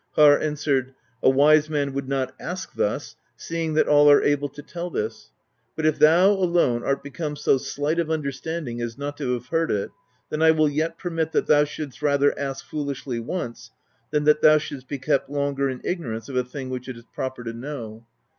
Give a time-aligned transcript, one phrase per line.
[0.15, 4.63] Harr answered: "A wise man would not ask thus, seeing that all are able to
[4.63, 5.29] tell this;
[5.75, 9.69] but if thou alone art become so slight of understanding as not to have heard
[9.69, 9.91] it,
[10.31, 13.69] then I will yet permit that thou shouldst rather ask foolishly once,
[14.09, 17.05] than that thou shouldst be kept longer in ignorance of a thing which it is
[17.13, 18.07] proper to know.